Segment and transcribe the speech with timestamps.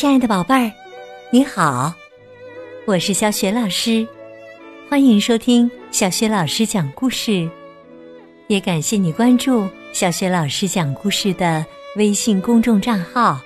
[0.00, 0.72] 亲爱的宝贝儿，
[1.30, 1.92] 你好，
[2.86, 4.08] 我是小雪老师，
[4.88, 7.46] 欢迎收听小雪老师讲故事，
[8.46, 11.62] 也感谢你关注小雪老师讲故事的
[11.96, 13.38] 微信公众账号。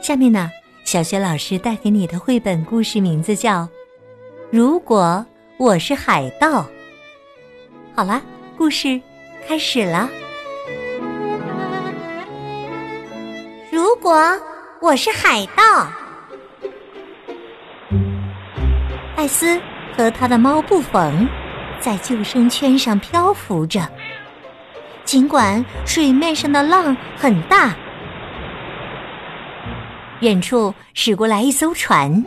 [0.00, 0.48] 下面呢，
[0.84, 3.62] 小雪老师带给你的绘本故事名字叫
[4.52, 5.26] 《如果
[5.56, 6.62] 我是海盗》。
[7.92, 8.22] 好了，
[8.56, 9.02] 故事
[9.48, 10.08] 开始了。
[13.72, 14.40] 如果
[14.84, 15.90] 我是海盗，
[19.16, 19.58] 艾斯
[19.96, 21.26] 和他的猫布冯
[21.80, 23.90] 在救生圈上漂浮着。
[25.02, 27.74] 尽管水面上的浪很大，
[30.20, 32.22] 远处驶过来一艘船，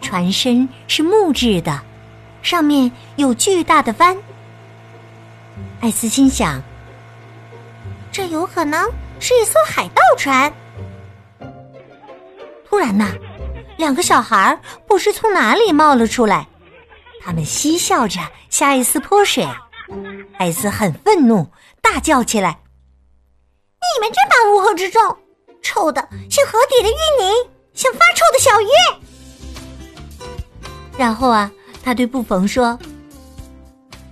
[0.00, 1.80] 船身是木质的，
[2.42, 4.16] 上面有巨大的帆。
[5.80, 6.60] 艾斯心想：
[8.10, 10.52] 这有可能是一艘海盗船。
[12.74, 13.14] 突然呐，
[13.78, 16.48] 两个小孩不知从哪里冒了出来，
[17.22, 18.18] 他们嬉笑着
[18.50, 19.46] 向艾斯泼水。
[20.38, 21.46] 艾斯很愤怒，
[21.80, 22.58] 大叫起来
[23.78, 25.00] ：“你们这帮乌合之众，
[25.62, 28.66] 臭的像河底的淤泥，像发臭的小鱼！”
[30.98, 31.48] 然后啊，
[31.80, 32.76] 他对布冯说：“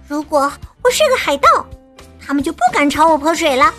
[0.06, 0.52] 如果
[0.84, 1.66] 我是个海盗，
[2.24, 3.74] 他们就不敢朝我泼水了。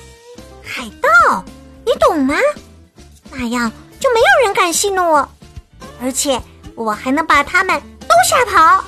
[0.61, 1.41] 海盗，
[1.85, 2.35] 你懂吗？
[3.31, 3.71] 那样。”
[4.03, 5.29] 就没有人敢戏弄我，
[6.01, 6.37] 而且
[6.75, 8.83] 我还能把他们都吓跑。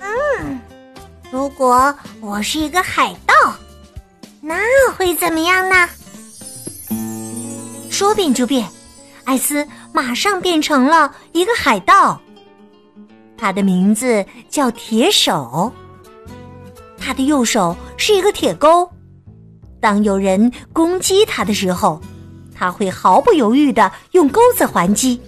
[0.00, 0.60] 嗯，
[1.30, 3.32] 如果我是一个海盗，
[4.40, 4.56] 那
[4.96, 5.88] 会怎么样呢？
[7.92, 8.68] 说变就变，
[9.22, 12.20] 艾斯马上变成了一个海盗。
[13.38, 15.72] 他的名字叫铁手，
[16.98, 18.90] 他的右手是一个铁钩，
[19.80, 22.02] 当有人攻击他的时候。
[22.60, 25.18] 他会毫不犹豫的用钩子还击。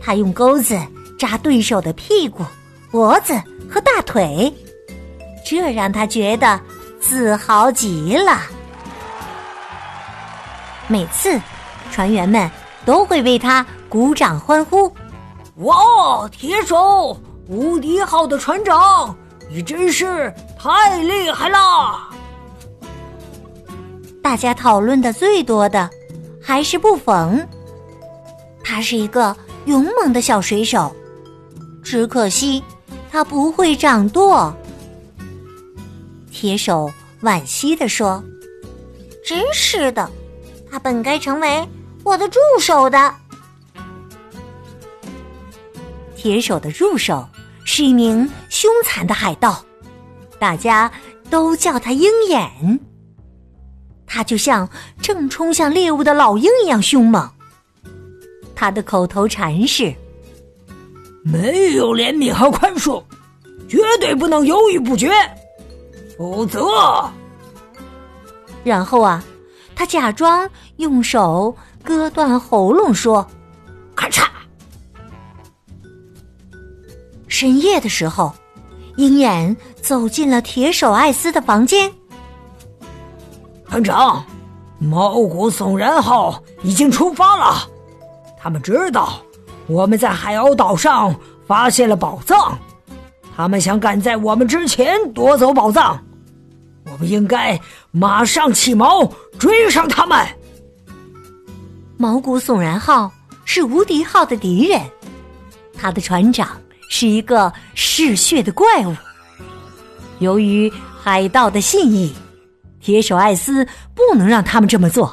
[0.00, 0.80] 他用钩子
[1.18, 2.42] 扎对手的屁股、
[2.90, 3.34] 脖子
[3.70, 4.50] 和大腿，
[5.44, 6.58] 这让他觉得
[6.98, 8.40] 自豪极了。
[10.88, 11.38] 每次，
[11.92, 12.50] 船员们
[12.86, 14.90] 都会为他鼓掌欢呼
[15.60, 19.14] ：“哇，铁手，无敌号的船长，
[19.50, 22.08] 你真是太厉害了！”
[24.24, 25.90] 大家讨论的最多的。
[26.46, 27.44] 还是不缝。
[28.62, 30.94] 他是一个勇猛的小水手，
[31.82, 32.62] 只可惜
[33.10, 34.54] 他不会掌舵。
[36.30, 36.88] 铁手
[37.22, 38.22] 惋惜地说
[39.26, 40.08] ：“真是的，
[40.70, 41.68] 他本该成为
[42.04, 43.12] 我的助手的。”
[46.14, 47.26] 铁手的助手
[47.64, 49.64] 是一名凶残的海盗，
[50.38, 50.90] 大家
[51.28, 52.78] 都叫他鹰眼。
[54.16, 54.66] 他就像
[55.02, 57.30] 正冲向猎物的老鹰一样凶猛。
[58.54, 59.94] 他的口头禅是
[61.22, 63.02] ：“没有怜悯和宽恕，
[63.68, 65.10] 绝对不能犹豫不决，
[66.16, 66.66] 否则……”
[68.64, 69.22] 然后啊，
[69.74, 73.28] 他假装用手割断喉咙，说
[73.94, 74.24] ：“咔嚓！”
[77.28, 78.34] 深夜的时候，
[78.96, 81.92] 鹰眼走进了铁手艾斯的房间。
[83.68, 84.24] 船长，
[84.78, 87.68] 毛骨悚然号已经出发了。
[88.38, 89.18] 他们知道
[89.66, 91.14] 我们在海鸥岛上
[91.46, 92.56] 发现了宝藏，
[93.36, 96.00] 他们想赶在我们之前夺走宝藏。
[96.90, 97.60] 我们应该
[97.90, 100.24] 马上起锚追上他们。
[101.98, 103.10] 毛骨悚然号
[103.44, 104.80] 是无敌号的敌人，
[105.76, 106.48] 他的船长
[106.88, 108.94] 是一个嗜血的怪物。
[110.20, 110.72] 由于
[111.02, 112.14] 海盗的信义。
[112.86, 113.66] 铁手艾斯
[113.96, 115.12] 不能让他们这么做，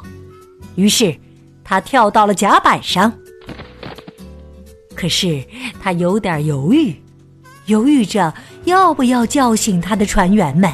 [0.75, 1.17] 于是
[1.63, 3.11] 他跳到了甲板上。
[4.94, 5.44] 可是
[5.81, 6.95] 他有点犹豫，
[7.66, 8.31] 犹豫着
[8.66, 10.72] 要不要叫醒他的船员们。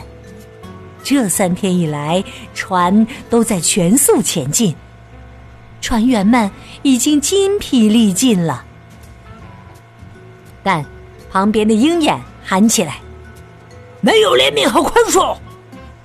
[1.02, 2.22] 这三天以来，
[2.54, 4.76] 船都在全速前进，
[5.80, 6.52] 船员们
[6.82, 8.66] 已经筋疲力尽了。
[10.62, 10.86] 但
[11.32, 12.98] 旁边的鹰眼喊起来
[14.04, 15.38] ：“没有怜悯和宽恕。”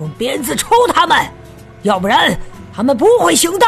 [0.04, 1.16] 用鞭子抽他们，
[1.82, 2.38] 要不然
[2.74, 3.66] 他们不会行的。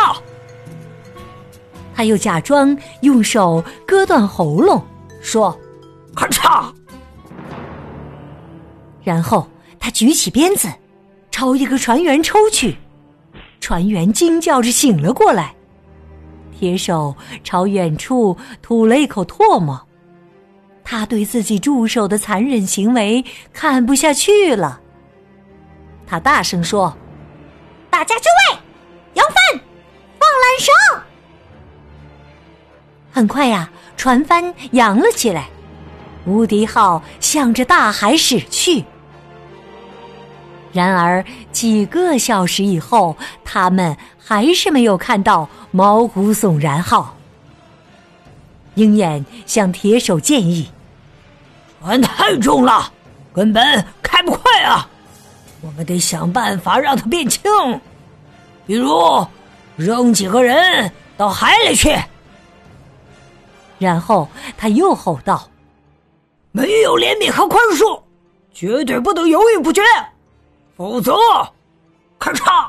[1.94, 4.84] 他又假装用手割断喉咙，
[5.22, 5.58] 说
[6.14, 6.66] ：“咔嚓！”
[9.02, 9.48] 然后
[9.80, 10.68] 他举起鞭子，
[11.30, 12.76] 朝一个船员抽去。
[13.60, 15.54] 船员惊叫着醒了过来。
[16.58, 19.80] 铁手朝远处吐了一口唾沫，
[20.84, 23.24] 他对自己助手的残忍行为
[23.54, 24.82] 看不下去了。
[26.06, 26.94] 他大声说
[27.90, 28.58] ：“大家就位，
[29.14, 29.34] 扬帆，
[30.18, 31.02] 放缆绳。”
[33.12, 35.48] 很快呀，船帆扬了起来，
[36.26, 38.84] 无敌号向着大海驶去。
[40.72, 47.16] 然而几个小时以后，他们还是没有看到毛骨悚然号。
[48.74, 50.70] 鹰眼向铁手建议
[51.80, 52.92] ：“船太重了，
[53.32, 54.86] 根本开不快啊！
[55.60, 57.42] 我们得想办法让它变轻，
[58.66, 59.26] 比如
[59.76, 61.96] 扔几个人到海里去。”
[63.78, 65.50] 然后他又吼道
[66.52, 68.00] ：“没有怜悯和宽恕，
[68.54, 69.82] 绝对不能犹豫不决，
[70.76, 71.14] 否则，
[72.18, 72.68] 咔嚓！”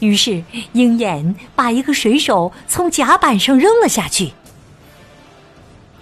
[0.00, 0.42] 于是
[0.72, 4.32] 鹰眼把一个水手从甲板上扔了下去。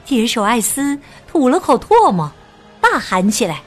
[0.06, 2.31] 铁手艾斯吐了口唾沫，
[2.81, 3.60] 大喊起来：“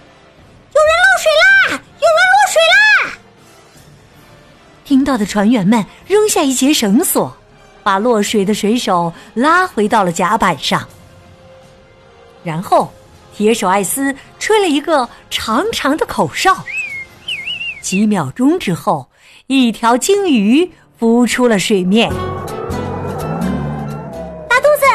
[1.24, 1.46] 水啦！
[1.72, 2.76] 有人落水啦！”
[4.84, 7.38] 听到的船员们扔下一截绳索。
[7.86, 10.88] 把落水的水手拉回到了甲板上，
[12.42, 12.90] 然后
[13.36, 16.56] 铁手艾斯吹了一个长长的口哨。
[17.82, 19.10] 几秒钟之后，
[19.48, 22.10] 一条鲸鱼浮出了水面。
[22.10, 22.16] 大
[24.62, 24.86] 肚子，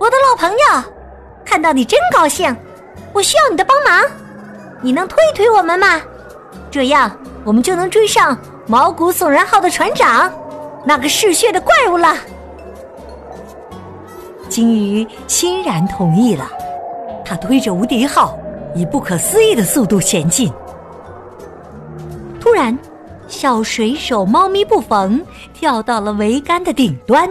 [0.00, 0.56] 我的老朋友，
[1.44, 2.52] 看到你真高兴。
[3.12, 4.04] 我需要你的帮忙，
[4.84, 5.98] 你能推一推我们吗？
[6.70, 7.10] 这样
[7.42, 10.30] 我们就能追上毛骨悚然号的船长。
[10.84, 12.14] 那个嗜血的怪物了。
[14.46, 16.46] 鲸鱼欣然同意了，
[17.24, 18.36] 他推着无敌号
[18.74, 20.52] 以不可思议的速度前进。
[22.38, 22.78] 突然，
[23.26, 25.18] 小水手猫咪布冯
[25.54, 27.26] 跳到了桅杆的顶端，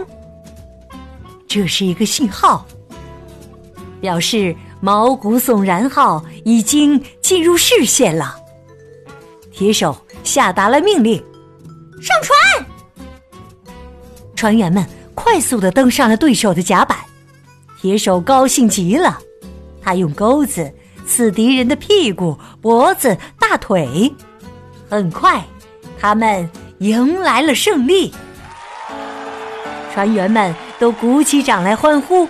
[1.46, 2.66] 这是一个信号，
[4.00, 4.52] 表示
[4.84, 8.36] 毛骨悚然号已经进入视线了。
[9.50, 11.16] 铁手下达了命令：
[12.02, 12.66] 上船！
[14.36, 14.84] 船员们
[15.14, 16.98] 快速的登上了对手的甲板，
[17.80, 19.18] 铁手高兴极了，
[19.80, 20.70] 他用钩子
[21.06, 24.14] 刺敌人的屁股、脖子、大腿。
[24.90, 25.42] 很快，
[25.98, 26.46] 他们
[26.80, 28.12] 迎来了胜利。
[29.94, 32.28] 船员们都鼓起掌来欢呼：“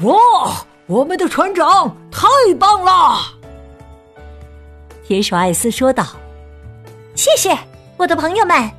[0.00, 2.28] 哇，我们的船长太
[2.60, 3.18] 棒了！”
[5.08, 6.04] 铁手艾斯说道
[7.16, 7.58] ：“谢谢
[7.96, 8.70] 我的朋友们，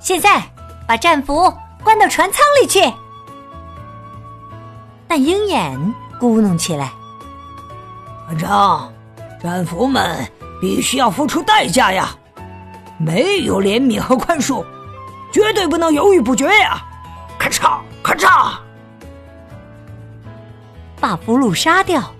[0.00, 0.40] 现在。”
[0.84, 1.50] 把战俘
[1.82, 2.92] 关到船舱里去。
[5.06, 5.78] 但鹰眼
[6.20, 6.92] 咕哝起来
[8.26, 8.92] ：“船长，
[9.40, 10.28] 战俘们
[10.60, 12.14] 必须要付出代价呀！
[12.98, 14.62] 没有怜悯和宽恕，
[15.32, 16.84] 绝对不能犹豫不决呀！”
[17.38, 18.58] 咔嚓咔嚓，
[21.02, 22.14] 把俘虏杀掉，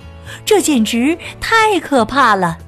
[0.45, 2.59] 这简直太可怕了。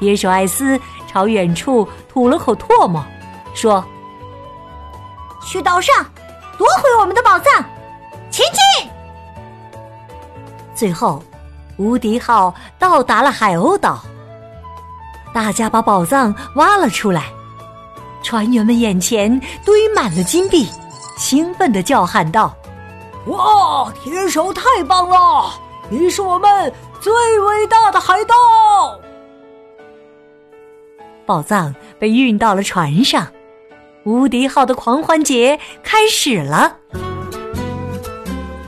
[0.00, 3.02] 野手艾斯朝远处吐了口唾沫，
[3.54, 3.82] 说。
[5.46, 5.94] 去岛上
[6.58, 7.62] 夺回我们的宝藏，
[8.30, 8.44] 前
[8.80, 8.90] 进！
[10.74, 11.22] 最后，
[11.76, 14.02] 无敌号到达了海鸥岛，
[15.34, 17.26] 大家把宝藏挖了出来，
[18.22, 20.66] 船员们眼前堆满了金币，
[21.18, 22.56] 兴奋的叫喊道
[23.26, 25.50] ：“哇，铁手太棒了！
[25.88, 28.34] 你是我们最伟大的海盗！”
[31.24, 33.26] 宝藏被运到了船上。
[34.04, 36.76] 无敌号的狂欢节开始了。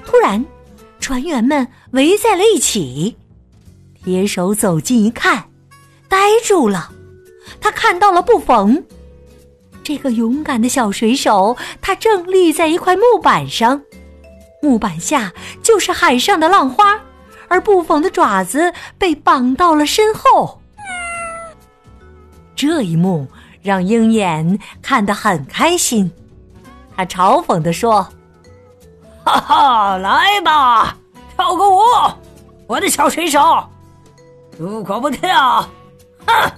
[0.06, 0.42] 突然，
[0.98, 3.14] 船员们围在了一起。
[4.02, 5.50] 铁手走近一看，
[6.08, 6.90] 呆住了。
[7.60, 8.82] 他看到了布冯，
[9.84, 11.54] 这个勇敢的小水手。
[11.82, 13.82] 他正立在一块木板上，
[14.62, 15.32] 木板下
[15.62, 16.98] 就是海上的浪花，
[17.48, 20.60] 而布冯的爪子被绑到了身后。
[22.54, 23.26] 这一幕。
[23.62, 26.08] 让鹰眼看得很开心，
[26.96, 28.06] 他嘲讽地说
[29.26, 30.96] ：“哈哈，来吧，
[31.36, 31.80] 跳个舞，
[32.68, 33.68] 我的小水手！
[34.56, 35.68] 如果不跳，
[36.28, 36.52] 哼，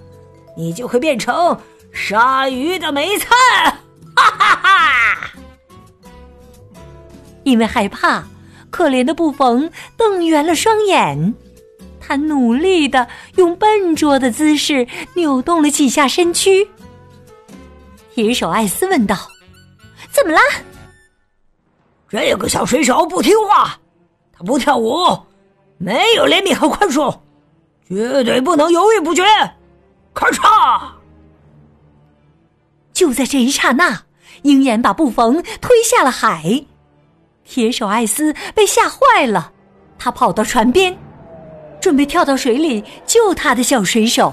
[0.54, 1.58] 你就会变成
[1.94, 3.30] 鲨鱼的美餐！”
[4.14, 4.97] 哈哈哈！
[7.48, 8.22] 因为害怕，
[8.68, 11.34] 可怜的布冯瞪圆了双眼，
[11.98, 16.68] 他努力的用笨拙的姿势扭动了几下身躯。
[18.14, 19.16] 铁手艾斯问道
[20.12, 20.40] ：“怎么啦？”
[22.10, 23.78] 这个小水手不听话，
[24.30, 25.18] 他不跳舞，
[25.78, 27.16] 没有怜悯和宽恕，
[27.88, 29.22] 绝对不能犹豫不决。
[30.12, 30.82] 咔嚓！
[32.92, 34.02] 就在这一刹那，
[34.42, 36.66] 鹰眼把布冯推下了海。
[37.48, 39.50] 铁手艾斯被吓坏了，
[39.98, 40.96] 他跑到船边，
[41.80, 44.32] 准备跳到水里救他的小水手。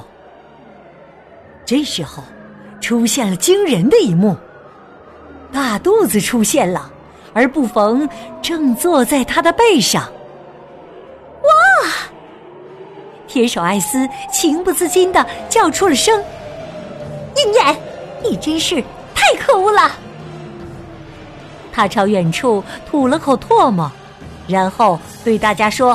[1.66, 2.22] 这时候。
[2.82, 4.36] 出现了惊人的一幕，
[5.52, 6.92] 大肚子出现了，
[7.34, 8.08] 而布冯
[8.44, 10.04] 正坐在他的背上。
[11.42, 11.90] 哇！
[13.28, 16.24] 铁手艾斯情不自禁的叫出了声
[17.38, 17.76] ：“鹰眼，
[18.24, 18.84] 你真是
[19.16, 19.92] 太可恶了！”
[21.76, 23.92] 他朝远处吐了口唾沫，
[24.48, 25.94] 然后对大家说：“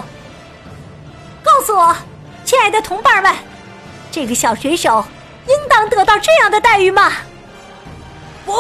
[1.43, 1.97] 告诉我，
[2.45, 3.35] 亲爱的同伴们，
[4.11, 5.03] 这个小水手
[5.47, 7.11] 应当得到这样的待遇吗？”
[8.45, 8.53] 不！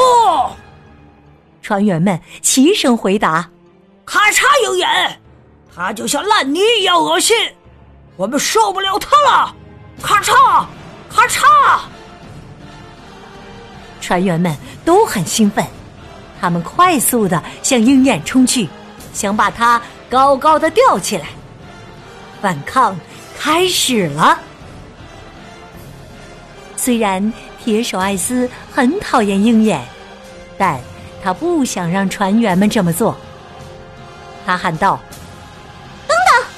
[1.60, 3.50] 船员们齐声回答
[4.06, 4.44] ：“咔嚓！
[4.64, 5.20] 有眼，
[5.76, 7.36] 他就像烂泥一样恶心，
[8.16, 9.54] 我们受不了他了！
[10.00, 10.64] 咔嚓！
[11.10, 11.80] 咔嚓！”
[14.00, 15.62] 船员们都很兴奋。
[16.40, 18.68] 他们快速的向鹰眼冲去，
[19.12, 21.26] 想把它高高的吊起来。
[22.40, 22.98] 反抗
[23.38, 24.38] 开始了。
[26.76, 27.32] 虽然
[27.62, 29.84] 铁手艾斯很讨厌鹰眼，
[30.56, 30.80] 但
[31.22, 33.14] 他不想让船员们这么做。
[34.46, 34.98] 他喊道
[36.08, 36.48] ：“等等，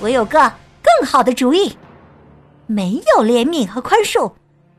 [0.00, 0.52] 我有个
[0.82, 1.78] 更好的主意！
[2.66, 4.32] 没有怜悯和宽恕，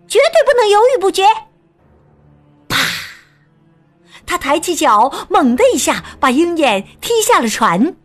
[0.08, 1.24] 绝对不能犹豫不决。”
[4.30, 7.96] 他抬起脚，猛的一下把鹰眼踢下了船。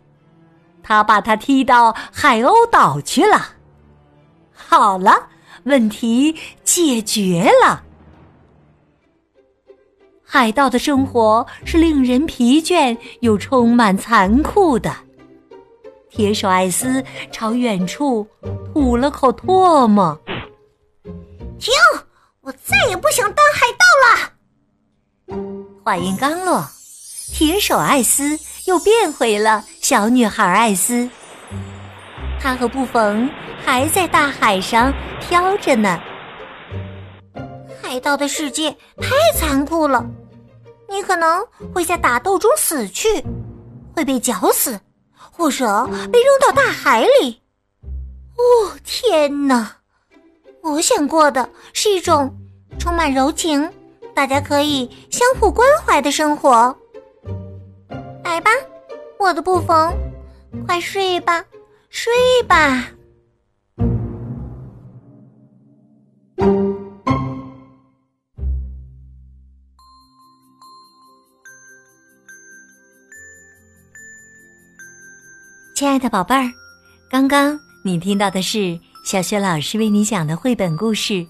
[0.82, 3.50] 他把他踢到海鸥岛去了。
[4.54, 5.28] 好了，
[5.64, 7.82] 问题解决了。
[10.24, 14.90] 海盗的生活是令人疲倦又充满残酷的。
[16.08, 18.26] 铁手艾斯朝远处
[18.72, 20.18] 吐了口唾沫。
[21.58, 21.70] 停！
[22.40, 24.33] 我再也不想当海盗了。
[25.84, 26.66] 话音刚落，
[27.30, 31.06] 铁手艾斯又变回了小女孩艾斯。
[32.40, 33.28] 她和布冯
[33.62, 36.00] 还在大海上飘着呢。
[37.82, 40.02] 海盗的世界太残酷了，
[40.88, 43.22] 你可能会在打斗中死去，
[43.94, 44.80] 会被绞死，
[45.14, 47.42] 或者被扔到大海里。
[48.36, 49.70] 哦，天哪！
[50.62, 52.34] 我想过的是一种
[52.78, 53.70] 充满柔情。
[54.14, 56.74] 大家可以相互关怀的生活。
[58.22, 58.50] 来吧，
[59.18, 59.92] 我的布冯，
[60.66, 61.44] 快睡吧，
[61.90, 62.12] 睡
[62.48, 62.88] 吧。
[75.76, 76.48] 亲爱的宝贝儿，
[77.10, 81.26] 刚刚你听到的是小雪老师为你讲的绘本故事。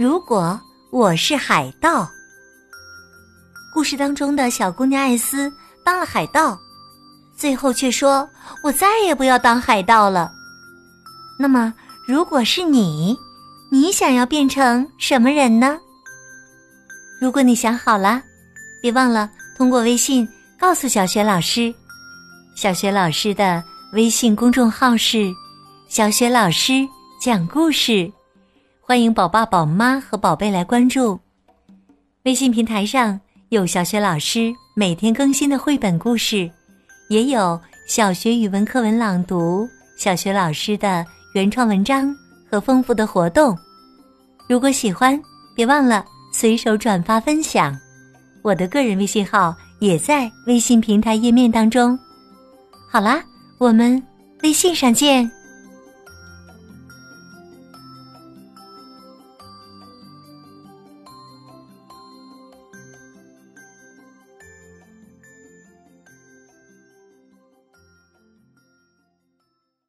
[0.00, 0.58] 如果。
[0.90, 2.08] 我是海盗。
[3.74, 5.52] 故事当中的小姑娘艾斯
[5.84, 6.58] 当了海盗，
[7.36, 8.26] 最后却说
[8.64, 10.32] ：“我再也不要当海盗了。”
[11.38, 11.74] 那么，
[12.06, 13.14] 如果是你，
[13.70, 15.78] 你想要变成什么人呢？
[17.20, 18.22] 如果你想好了，
[18.80, 20.26] 别忘了通过微信
[20.58, 21.72] 告诉小雪老师。
[22.56, 25.30] 小雪老师的微信公众号是
[25.86, 26.88] “小雪老师
[27.20, 28.10] 讲故事”。
[28.88, 31.20] 欢迎宝爸宝妈和宝贝来关注，
[32.22, 36.50] 微信平台上有小学老师每天更新的绘本故事，
[37.10, 39.68] 也有小学语文课文朗读、
[39.98, 41.04] 小学老师的
[41.34, 42.16] 原创文章
[42.50, 43.54] 和丰富的活动。
[44.48, 45.20] 如果喜欢，
[45.54, 46.02] 别忘了
[46.32, 47.78] 随手转发分享。
[48.40, 51.98] 我的个人微信号也在微信平台页面当中。
[52.90, 53.22] 好啦，
[53.58, 54.02] 我们
[54.42, 55.30] 微信上见。